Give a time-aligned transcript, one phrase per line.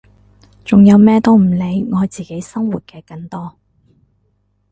[0.65, 3.55] 仲有咩都唔理愛自己生活嘅更多！